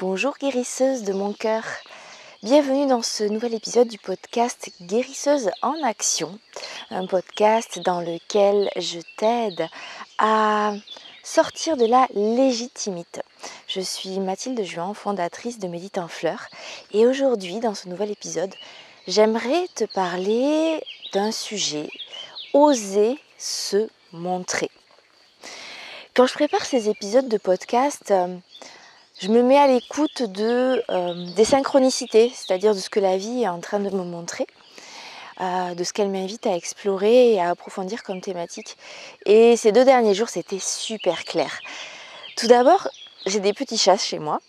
[0.00, 1.62] Bonjour guérisseuse de mon cœur.
[2.42, 6.36] Bienvenue dans ce nouvel épisode du podcast Guérisseuse en action,
[6.90, 9.68] un podcast dans lequel je t'aide
[10.18, 10.74] à
[11.22, 13.20] sortir de la légitimité.
[13.68, 16.48] Je suis Mathilde Juan, fondatrice de Médite en Fleurs,
[16.92, 18.54] et aujourd'hui, dans ce nouvel épisode,
[19.06, 20.82] j'aimerais te parler
[21.12, 21.88] d'un sujet,
[22.52, 24.72] oser se montrer.
[26.14, 28.36] Quand je prépare ces épisodes de podcast, euh,
[29.20, 33.42] je me mets à l'écoute de, euh, des synchronicités, c'est-à-dire de ce que la vie
[33.42, 34.46] est en train de me montrer,
[35.40, 38.76] euh, de ce qu'elle m'invite à explorer et à approfondir comme thématique.
[39.24, 41.60] Et ces deux derniers jours, c'était super clair.
[42.36, 42.88] Tout d'abord,
[43.26, 44.40] j'ai des petits chats chez moi,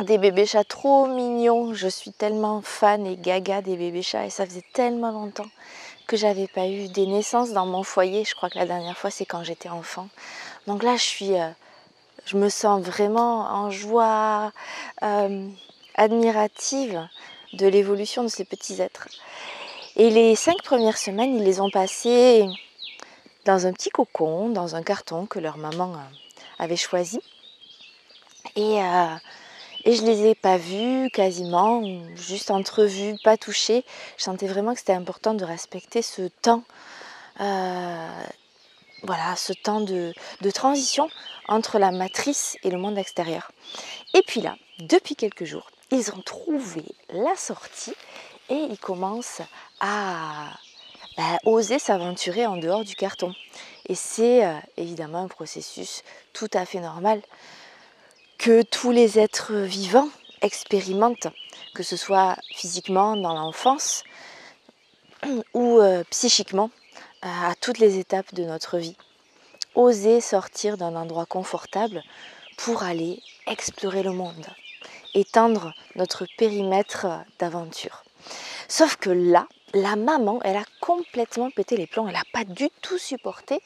[0.00, 1.72] des bébés chats trop mignons.
[1.72, 5.48] Je suis tellement fan et gaga des bébés chats et ça faisait tellement longtemps
[6.08, 8.24] que j'avais pas eu des naissances dans mon foyer.
[8.24, 10.08] Je crois que la dernière fois, c'est quand j'étais enfant.
[10.66, 11.34] Donc là, je suis...
[11.34, 11.50] Euh,
[12.26, 14.52] je me sens vraiment en joie,
[15.02, 15.48] euh,
[15.94, 17.08] admirative
[17.52, 19.08] de l'évolution de ces petits êtres.
[19.96, 22.48] Et les cinq premières semaines, ils les ont passées
[23.44, 27.20] dans un petit cocon, dans un carton que leur maman euh, avait choisi.
[28.56, 29.14] Et, euh,
[29.84, 31.82] et je les ai pas vus quasiment,
[32.14, 33.84] juste entrevus, pas touchés.
[34.16, 36.62] Je sentais vraiment que c'était important de respecter ce temps
[39.02, 40.12] voilà, ce temps de,
[40.54, 41.08] transition
[41.48, 43.50] entre la matrice et le monde extérieur.
[44.14, 47.94] Et puis là, depuis quelques jours, ils ont trouvé la sortie
[48.48, 49.42] et ils commencent
[49.80, 50.50] à
[51.16, 53.34] bah, oser s'aventurer en dehors du carton.
[53.88, 57.20] Et c'est euh, évidemment un processus tout à fait normal
[58.38, 60.08] que tous les êtres vivants
[60.40, 61.28] expérimentent,
[61.74, 64.04] que ce soit physiquement dans l'enfance
[65.54, 66.70] ou euh, psychiquement
[67.22, 68.96] à toutes les étapes de notre vie.
[69.74, 72.02] Oser sortir d'un endroit confortable
[72.58, 74.46] pour aller explorer le monde,
[75.14, 77.06] étendre notre périmètre
[77.38, 78.04] d'aventure.
[78.68, 82.68] Sauf que là, la maman, elle a complètement pété les plombs, elle n'a pas du
[82.82, 83.62] tout supporté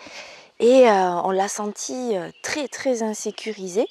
[0.61, 3.89] et euh, on l'a sentie euh, très très insécurisée.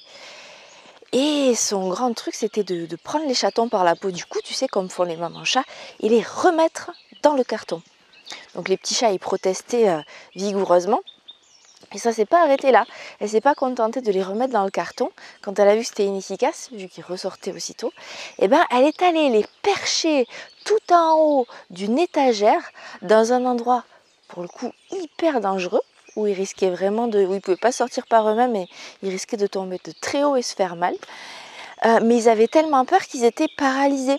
[1.12, 4.40] Et son grand truc, c'était de, de, prendre les chatons par la peau du cou,
[4.44, 5.62] tu sais, comme font les mamans chats,
[6.00, 6.90] et les remettre
[7.22, 7.80] dans le carton.
[8.54, 10.00] Donc les petits chats, ils protestaient euh,
[10.34, 11.00] vigoureusement.
[11.94, 12.84] Et ça s'est pas arrêté là.
[13.20, 15.10] Elle s'est pas contentée de les remettre dans le carton
[15.40, 17.92] quand elle a vu que c'était inefficace, vu qu'ils ressortaient aussitôt.
[18.38, 20.26] Eh ben, elle est allée les percher
[20.64, 22.60] tout en haut d'une étagère
[23.02, 23.84] dans un endroit
[24.28, 25.80] pour le coup hyper dangereux
[26.16, 28.68] où ils risquaient vraiment de, où ils pouvaient pas sortir par eux-mêmes et
[29.02, 30.94] ils risquaient de tomber de très haut et se faire mal.
[31.84, 34.18] Euh, mais ils avaient tellement peur qu'ils étaient paralysés.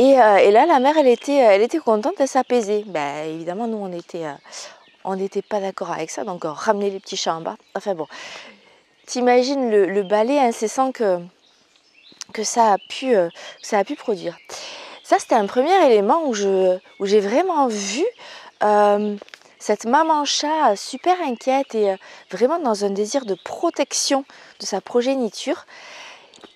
[0.00, 2.84] Euh, et, là, la mère, elle était, elle était contente, elle s'apaisait.
[2.86, 4.32] Ben, évidemment, nous, on euh,
[5.04, 7.56] on n'était pas d'accord avec ça, donc on ramenait les petits chats en bas.
[7.74, 8.06] Enfin bon,
[9.06, 11.18] t'imagines le, balai incessant que,
[12.32, 13.28] que, ça, a pu, euh,
[13.60, 14.36] ça a pu produire.
[15.02, 18.04] Ça, c'était un premier élément où, je, où j'ai vraiment vu
[19.58, 21.96] cette maman chat super inquiète et
[22.30, 24.24] vraiment dans un désir de protection
[24.60, 25.64] de sa progéniture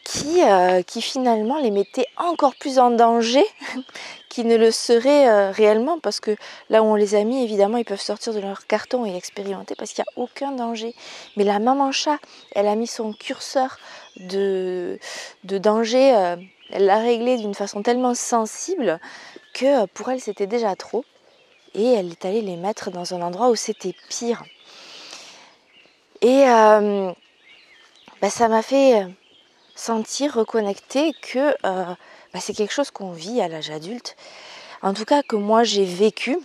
[0.05, 3.45] qui, euh, qui finalement les mettait encore plus en danger
[4.29, 6.37] qu'ils ne le seraient euh, réellement parce que
[6.71, 9.75] là où on les a mis, évidemment, ils peuvent sortir de leur carton et expérimenter
[9.77, 10.95] parce qu'il n'y a aucun danger.
[11.37, 12.19] Mais la maman chat,
[12.55, 13.79] elle a mis son curseur
[14.17, 14.99] de,
[15.45, 16.37] de danger, euh,
[16.71, 18.99] elle l'a réglé d'une façon tellement sensible
[19.55, 21.05] que pour elle c'était déjà trop.
[21.75, 24.43] Et elle est allée les mettre dans un endroit où c'était pire.
[26.21, 29.07] Et bah, ça m'a fait
[29.75, 31.85] sentir, reconnecter que euh,
[32.33, 34.17] bah, c'est quelque chose qu'on vit à l'âge adulte.
[34.83, 36.37] En tout cas que moi j'ai vécu.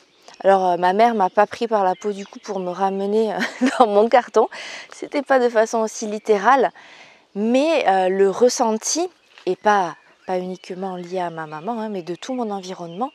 [0.44, 3.34] Alors euh, ma mère m'a pas pris par la peau du cou pour me ramener
[3.34, 3.40] euh,
[3.80, 4.48] dans mon carton.
[4.94, 6.72] C'était pas de façon aussi littérale,
[7.36, 9.08] mais le ressenti
[9.46, 9.96] et pas
[10.26, 13.12] pas uniquement lié à ma maman, hein, mais de tout mon environnement,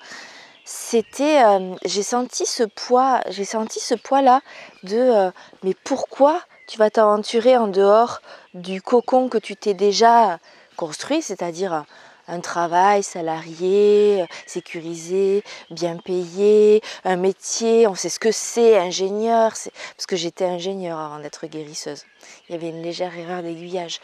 [0.64, 1.42] c'était
[1.84, 4.40] j'ai senti ce poids, j'ai senti ce poids là
[4.82, 5.30] de
[5.62, 8.20] mais pourquoi tu vas t'aventurer en dehors
[8.54, 10.38] du cocon que tu t'es déjà
[10.76, 11.84] construit, c'est-à-dire
[12.28, 20.06] un travail salarié, sécurisé, bien payé, un métier, on sait ce que c'est, ingénieur, parce
[20.06, 22.04] que j'étais ingénieur avant d'être guérisseuse.
[22.48, 24.00] Il y avait une légère erreur d'aiguillage.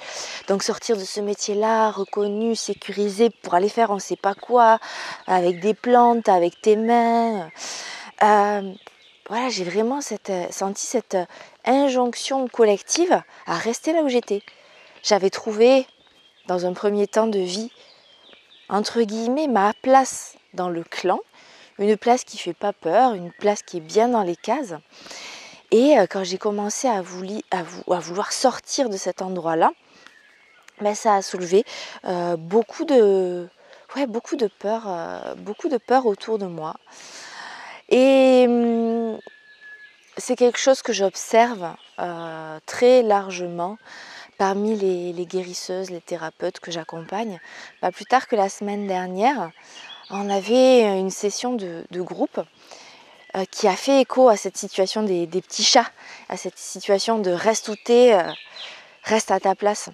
[0.49, 4.79] Donc sortir de ce métier-là, reconnu, sécurisé, pour aller faire on ne sait pas quoi,
[5.27, 7.49] avec des plantes, avec tes mains.
[8.23, 8.73] Euh,
[9.29, 11.17] voilà, j'ai vraiment senti cette
[11.69, 14.43] injonction collective à rester là où j'étais.
[15.03, 15.87] J'avais trouvé,
[16.47, 17.71] dans un premier temps de vie,
[18.69, 21.21] entre guillemets, ma place dans le clan,
[21.79, 24.75] une place qui fait pas peur, une place qui est bien dans les cases.
[25.71, 29.71] Et euh, quand j'ai commencé à, vouloir sortir de cet endroit-là,
[30.81, 31.65] mais ça a soulevé
[32.39, 33.49] beaucoup de
[33.97, 34.83] ouais, beaucoup de peur,
[35.39, 36.75] beaucoup de peur autour de moi.
[37.89, 39.19] Et hum,
[40.19, 41.75] c'est quelque chose que j'observe
[42.67, 43.79] très largement
[44.39, 47.41] parmi les, guérisseuses, les thérapeutes que j'accompagne.
[47.81, 49.51] Pas plus tard que la semaine dernière,
[50.11, 52.41] on avait une session de, groupe
[53.37, 55.91] euh, qui a fait écho à cette situation des, petits chats,
[56.29, 58.23] à cette situation de reste où t'es, euh,
[59.03, 59.91] reste à ta place.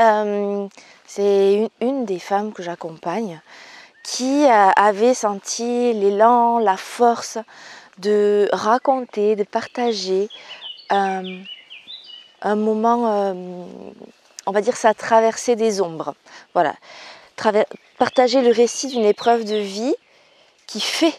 [0.00, 0.66] Euh,
[1.06, 3.40] c'est une, des femmes que j'accompagne
[4.02, 7.38] qui avait senti l'élan, la force
[7.98, 10.28] de raconter, de partager
[12.44, 13.34] un moment, euh,
[14.46, 16.14] on va dire ça, traverser des ombres.
[16.52, 16.74] Voilà.
[17.98, 19.94] partager le récit d'une épreuve de vie
[20.66, 21.14] qui fait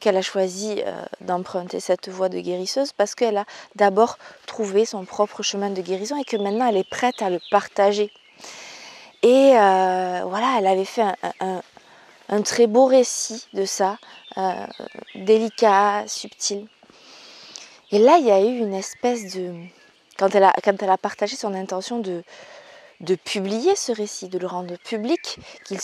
[0.00, 0.92] qu'elle a choisi euh,
[1.22, 3.46] d'emprunter cette voie de guérisseuse parce qu'elle a
[3.76, 7.40] d'abord trouvé son propre chemin de guérison et que maintenant elle est prête à le
[7.50, 8.10] partager.
[9.22, 11.02] Et euh, voilà, elle avait fait
[11.40, 11.62] un,
[12.42, 13.98] très beau récit de ça,
[15.14, 16.66] délicat, subtil.
[17.92, 19.54] Et là, il y a eu une espèce de,
[20.18, 22.22] quand elle a, partagé son intention de,
[23.24, 25.78] publier ce récit, de le rendre public, qu'il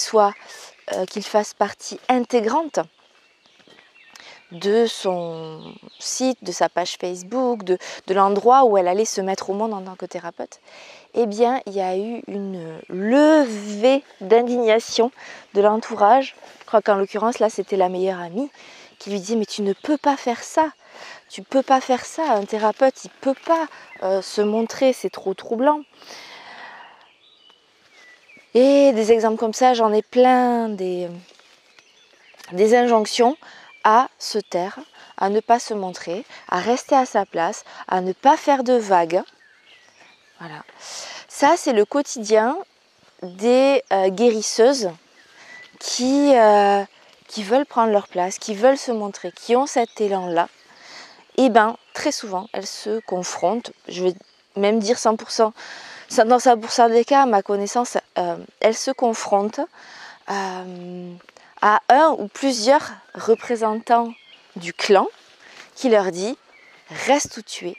[0.93, 2.81] euh, qu'il fasse partie intégrante
[4.53, 5.61] de son
[5.99, 7.79] site, de sa page Facebook, de,
[8.11, 10.61] l'endroit où elle allait se mettre au monde en tant que thérapeute,
[11.15, 15.11] eh bien, il y a eu une levée d'indignation
[15.55, 16.37] de l'entourage.
[16.61, 18.51] Je crois qu'en l'occurrence, là, c'était la meilleure amie
[18.99, 20.71] qui lui dit Mais tu ne peux pas faire ça.
[21.29, 22.33] Tu peux pas faire ça.
[22.33, 23.67] Un thérapeute, il peut pas
[24.03, 25.81] euh, se montrer, c'est trop troublant.
[28.55, 31.09] Et des exemples comme ça, j'en ai plein, des
[32.53, 33.37] injonctions
[33.85, 34.79] à se taire,
[35.17, 38.75] à ne pas se montrer, à rester à sa place, à ne pas faire de
[38.75, 39.23] vagues.
[40.39, 40.63] Voilà.
[41.29, 42.57] Ça, c'est le quotidien
[43.23, 44.91] des euh, guérisseuses
[45.79, 46.85] qui, euh,
[47.29, 50.49] qui veulent prendre leur place, qui veulent se montrer, qui ont cet élan-là
[51.37, 54.15] et eh bien très souvent elles se confrontent, je vais
[54.57, 55.53] même dire 100%,
[56.27, 59.61] dans 100% des cas, à ma connaissance, euh, elles se confrontent
[61.63, 64.13] à un ou plusieurs représentants
[64.57, 65.07] du clan
[65.75, 66.37] qui leur dit
[66.91, 67.73] reste où tu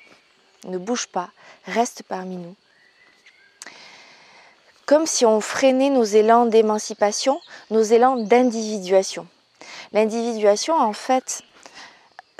[0.63, 1.29] ne bouge pas,
[1.65, 2.55] reste parmi nous.
[4.85, 7.39] Comme si on freinait nos élans d'émancipation,
[7.69, 9.27] nos élans d'individuation.
[9.91, 11.41] L'individuation, en fait,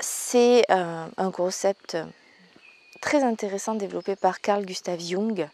[0.00, 1.96] c'est euh, un concept
[3.00, 5.48] très intéressant développé par Carl Gustav Jung,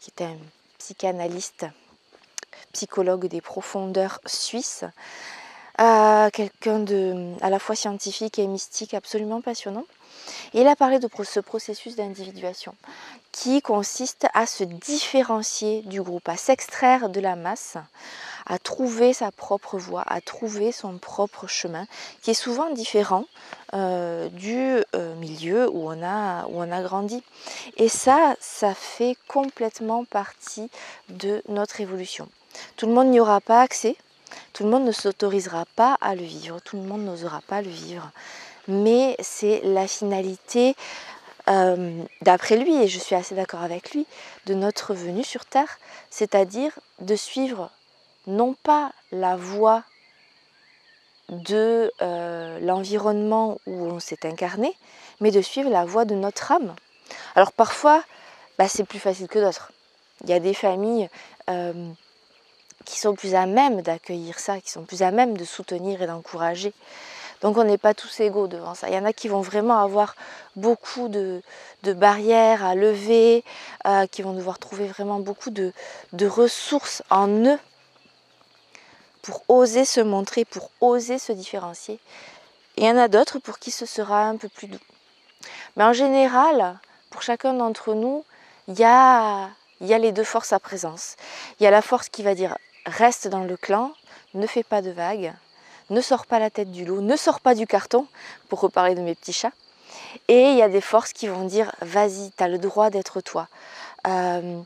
[0.00, 0.36] qui est un
[0.78, 1.66] psychanalyste,
[2.72, 4.84] psychologue des profondeurs suisses,
[5.80, 9.84] euh, quelqu'un de à la fois scientifique et mystique absolument passionnant.
[10.52, 12.74] il a parlé de ce processus d'individuation
[13.32, 17.78] qui consiste à se différencier du groupe, à s'extraire de la masse
[18.46, 21.86] à trouver sa propre voie, à trouver son propre chemin,
[22.22, 23.24] qui est souvent différent
[23.74, 27.22] euh, du euh, milieu où on, a, où on a grandi.
[27.76, 30.70] Et ça, ça fait complètement partie
[31.08, 32.28] de notre évolution.
[32.76, 33.96] Tout le monde n'y aura pas accès,
[34.52, 37.70] tout le monde ne s'autorisera pas à le vivre, tout le monde n'osera pas le
[37.70, 38.10] vivre.
[38.68, 40.76] Mais c'est la finalité
[41.48, 44.06] euh, d'après lui, et je suis assez d'accord avec lui,
[44.46, 45.78] de notre venue sur Terre,
[46.10, 47.70] c'est-à-dire de suivre
[48.26, 49.82] non pas la voie
[51.28, 54.72] de euh, l'environnement où on s'est incarné,
[55.20, 56.74] mais de suivre la voie de notre âme.
[57.34, 58.02] Alors parfois,
[58.58, 59.72] bah, c'est plus facile que d'autres.
[60.22, 61.08] Il y a des familles
[61.48, 61.90] euh,
[62.84, 66.06] qui sont plus à même d'accueillir ça, qui sont plus à même de soutenir et
[66.06, 66.72] d'encourager.
[67.40, 68.88] Donc on n'est pas tous égaux devant ça.
[68.88, 70.14] Il y en a qui vont vraiment avoir
[70.54, 71.42] beaucoup de,
[71.82, 73.44] barrières à lever,
[73.86, 75.72] euh, qui vont devoir trouver vraiment beaucoup de
[76.26, 77.58] ressources en eux
[79.22, 82.00] pour oser se montrer, pour oser se différencier.
[82.76, 84.78] Et il y en a d'autres pour qui ce sera un peu plus doux.
[85.76, 86.78] Mais en général,
[87.10, 88.24] pour chacun d'entre nous,
[88.68, 91.16] il y a, y a les deux forces à présence.
[91.58, 93.92] Il y a la force qui va dire reste dans le clan,
[94.34, 95.32] ne fais pas de vagues,
[95.90, 98.06] ne sors pas la tête du loup, ne sors pas du carton,
[98.48, 99.52] pour reparler de mes petits chats.
[100.28, 103.20] Et il y a des forces qui vont dire vas-y, tu as le droit d'être
[103.20, 103.48] toi.
[104.06, 104.60] Euh,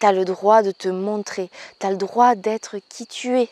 [0.00, 3.48] tu as le droit de te montrer, tu as le droit d'être qui tu es.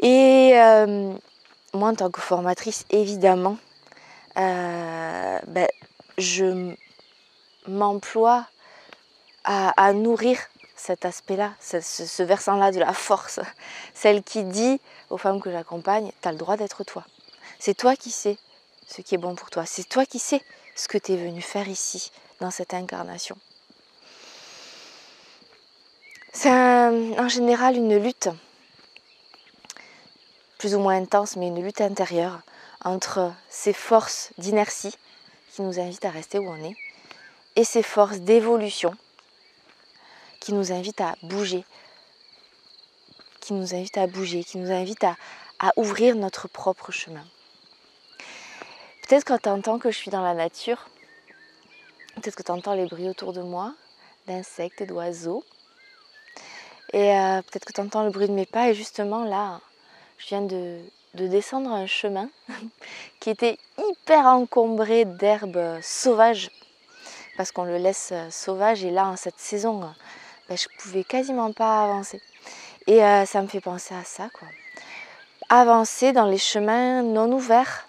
[0.00, 1.12] Et euh,
[1.74, 3.58] moi, en tant que formatrice, évidemment,
[4.36, 5.66] euh, ben,
[6.18, 6.74] je
[7.66, 8.46] m'emploie
[9.44, 10.38] à, nourrir
[10.78, 13.40] cet aspect-là, ce, versant-là de la force,
[13.94, 14.80] celle qui dit
[15.10, 17.04] aux femmes que j'accompagne, tu as le droit d'être toi.
[17.58, 18.38] C'est toi qui sais
[18.86, 20.42] ce qui est bon pour toi, c'est toi qui sais
[20.74, 23.36] ce que tu es venu faire ici, dans cette incarnation.
[26.32, 28.28] C'est en général une lutte,
[30.58, 32.40] plus ou moins intense, mais une lutte intérieure
[32.84, 34.94] entre ces forces d'inertie
[35.52, 36.76] qui nous invitent à rester où on est
[37.56, 38.96] et ces forces d'évolution
[40.40, 41.64] qui nous invitent à bouger,
[43.40, 45.16] qui nous invitent à bouger, qui nous invitent à,
[45.76, 47.24] ouvrir notre propre chemin.
[49.02, 50.88] Peut-être quand tu entends que je suis dans la nature,
[52.16, 53.74] peut-être que tu entends les bruits autour de moi,
[54.26, 55.44] d'insectes, d'oiseaux,
[56.92, 59.60] et euh, peut-être que tu entends le bruit de mes pas, et justement là,
[60.18, 60.80] je viens de,
[61.14, 62.28] descendre un chemin
[63.20, 66.50] qui était hyper encombré d'herbes sauvages,
[67.36, 69.90] parce qu'on le laisse euh, sauvage, et là, en cette saison,
[70.48, 72.20] ben, je pouvais quasiment pas avancer.
[72.86, 74.48] Et euh, ça me fait penser à ça, quoi.
[75.50, 77.86] Avancer dans les chemins non ouverts,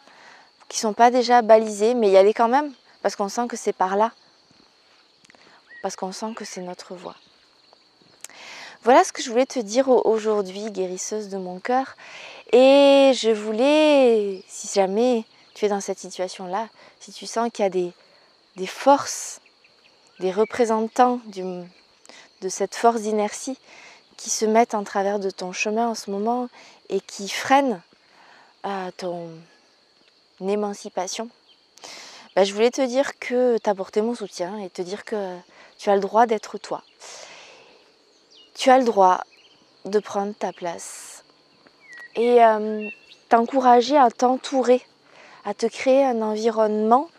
[0.68, 3.74] qui sont pas déjà balisés, mais y aller quand même, parce qu'on sent que c'est
[3.74, 4.12] par là,
[5.82, 7.16] parce qu'on sent que c'est notre voie.
[8.84, 11.96] Voilà ce que je voulais te dire aujourd'hui, guérisseuse de mon cœur.
[12.54, 17.66] Et je voulais, si jamais tu es dans cette situation-là, si tu sens qu'il y
[17.66, 17.94] a des,
[18.68, 19.42] forces,
[20.20, 21.20] des représentants
[22.42, 23.58] de cette force d'inertie
[24.18, 26.50] qui se mettent en travers de ton chemin en ce moment
[26.90, 27.82] et qui freinent
[28.66, 29.30] euh, ton
[30.42, 31.30] émancipation,
[32.36, 35.38] ben, je voulais te dire que t'apporter mon soutien et te dire que
[35.78, 36.84] tu as le droit d'être toi.
[38.56, 39.22] Tu as le droit
[39.86, 41.24] de prendre ta place
[42.16, 42.90] et euh,
[43.30, 44.82] t'encourager à t'entourer,
[45.46, 47.10] à te créer un environnement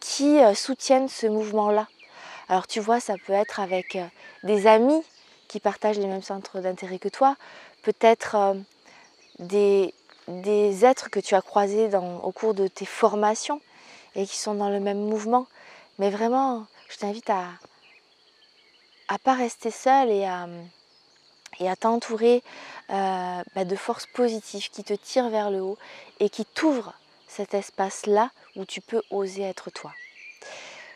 [0.00, 1.86] qui euh, soutienne ce mouvement-là.
[2.48, 3.98] Alors tu vois, ça peut être avec
[4.46, 5.02] des amis
[5.48, 7.36] qui partagent les mêmes centres d'intérêt que toi,
[7.82, 8.56] peut-être
[9.38, 9.92] des,
[10.84, 11.90] êtres que tu as croisés
[12.22, 13.60] au cours de tes formations
[14.14, 15.46] et qui sont dans le même mouvement.
[15.98, 17.44] Mais vraiment, je t'invite à,
[19.08, 20.48] à pas rester seul et à,
[21.60, 22.42] et à t'entourer
[22.90, 25.78] euh, bah, de forces positives qui te tirent vers le haut
[26.20, 26.94] et qui t'ouvrent
[27.28, 29.92] cet espace-là où tu peux oser être toi.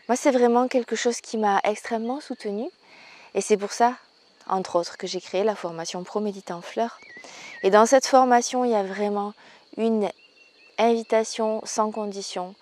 [0.08, 2.68] Moi, c'est vraiment quelque chose qui m'a extrêmement soutenue
[3.34, 3.94] et c'est pour ça,
[4.48, 6.98] entre autres, que j'ai créé la formation Pro Méditant Fleur.
[7.62, 9.34] Et dans cette formation, il y a vraiment
[9.76, 10.10] une
[10.78, 12.54] invitation sans condition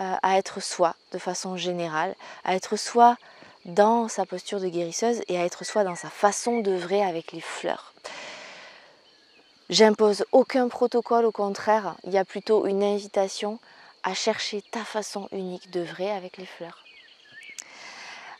[0.00, 3.16] euh, à être soi de façon générale, à être soi
[3.64, 7.40] dans sa posture de guérisseuse et à être soi dans sa façon d'œuvrer avec les
[7.40, 7.92] fleurs.
[9.68, 13.58] J'impose aucun protocole, au contraire, il y a plutôt une invitation
[14.04, 16.85] à chercher ta façon unique d'œuvrer avec les fleurs.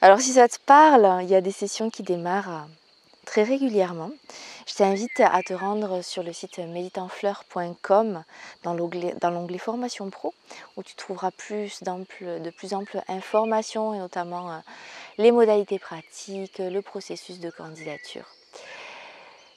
[0.03, 2.67] Alors si ça te parle, il y a des sessions qui démarrent
[3.25, 4.11] très régulièrement.
[4.67, 8.23] Je t'invite à te rendre sur le site méditanfleur.com
[8.63, 10.35] dans l'onglet formation pro
[10.77, 14.59] où tu trouveras plus de plus amples informations et notamment euh,
[15.19, 18.27] les modalités pratiques, le processus de candidature.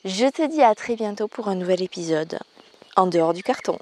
[0.06, 2.40] Je te dis à très bientôt pour un nouvel épisode
[2.96, 3.78] en dehors du carton.